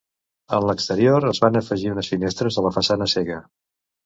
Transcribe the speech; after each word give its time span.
En 0.59 0.63
l'exterior, 0.69 1.27
es 1.31 1.41
van 1.43 1.59
afegir 1.59 1.93
unes 1.97 2.09
finestres 2.15 2.59
a 2.63 2.65
la 2.69 2.73
façana 2.79 3.11
cega. 3.15 3.39